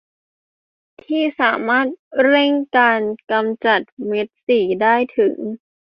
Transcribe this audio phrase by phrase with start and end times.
[1.05, 1.87] ที่สามารถ
[2.25, 3.01] เร่งการ
[3.31, 5.35] กำจัดเม็ดสีได้ถึง